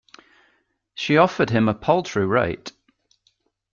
[0.95, 2.71] She offered him a paltry rate.